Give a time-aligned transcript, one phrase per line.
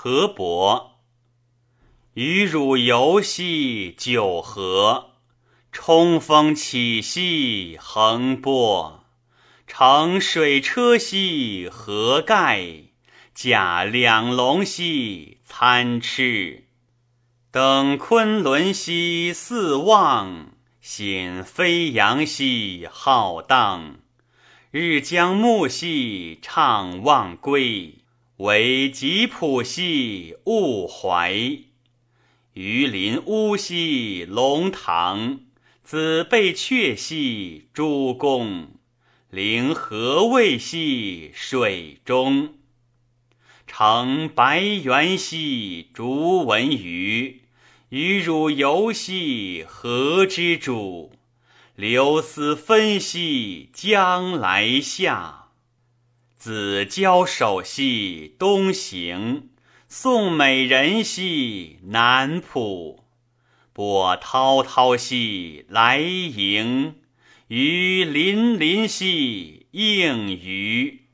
[0.00, 1.00] 河伯。
[2.14, 5.14] 与汝游兮九河，
[5.72, 9.02] 冲锋起兮横波。
[9.66, 12.62] 乘水车兮何盖，
[13.34, 16.62] 驾两龙兮参差。
[17.50, 23.96] 登昆仑兮四望，显飞扬兮浩荡。
[24.70, 27.98] 日将暮兮怅望归，
[28.38, 31.34] 惟吉普兮勿怀。
[32.52, 35.40] 鱼鳞乌兮龙堂，
[35.82, 38.68] 子被阙兮诸公。
[39.28, 42.54] 灵何谓兮水中？
[43.66, 47.42] 乘白猿兮逐文鱼，
[47.88, 51.10] 与汝游兮何之主？
[51.74, 55.47] 流丝分兮将来下，
[56.38, 59.50] 子交首兮东行。
[59.88, 63.04] 送美人兮南浦，
[63.72, 66.96] 波滔滔兮来迎，
[67.46, 71.07] 鱼鳞鳞兮应鱼。